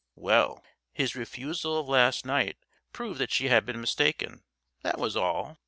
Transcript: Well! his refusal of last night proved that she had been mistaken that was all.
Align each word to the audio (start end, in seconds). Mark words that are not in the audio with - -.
Well! 0.15 0.63
his 0.91 1.15
refusal 1.15 1.77
of 1.79 1.87
last 1.87 2.25
night 2.25 2.57
proved 2.91 3.19
that 3.19 3.29
she 3.31 3.49
had 3.49 3.67
been 3.67 3.79
mistaken 3.79 4.41
that 4.81 4.97
was 4.97 5.15
all. 5.15 5.59